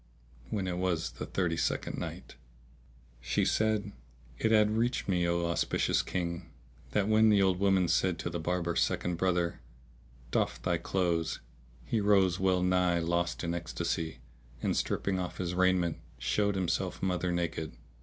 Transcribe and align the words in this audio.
When 0.49 0.65
it 0.67 0.79
was 0.79 1.11
the 1.11 1.27
Thirty 1.27 1.57
second 1.57 1.95
Night, 1.99 2.33
She 3.21 3.45
said, 3.45 3.91
It 4.39 4.49
hath 4.51 4.69
reached 4.69 5.07
me, 5.07 5.27
O 5.27 5.45
auspicious 5.45 6.01
King, 6.01 6.49
that 6.89 7.07
when 7.07 7.29
the 7.29 7.43
old 7.43 7.59
woman 7.59 7.87
said 7.87 8.17
to 8.17 8.29
the 8.31 8.39
Barber's 8.39 8.81
second 8.81 9.17
brother, 9.19 9.59
"Doff 10.31 10.59
thy 10.59 10.79
clothes," 10.79 11.39
he 11.85 12.01
rose, 12.01 12.39
well 12.39 12.63
nigh 12.63 12.97
lost 12.97 13.43
in 13.43 13.53
ecstasy; 13.53 14.17
and, 14.59 14.75
stripping 14.75 15.19
off 15.19 15.37
his 15.37 15.53
raiment, 15.53 15.97
showed 16.17 16.55
himself 16.55 17.03
mother 17.03 17.31
naked. 17.31 17.73